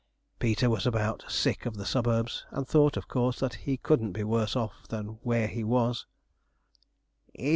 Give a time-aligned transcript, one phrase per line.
[0.39, 4.23] Peter was about sick of the suburbs, and thought, of course, that he couldn't be
[4.23, 6.07] worse off than where he was.